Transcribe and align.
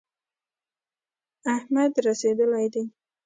احمد 1.55 1.91
رسېدلی 2.05 2.65
دی. 2.73 2.83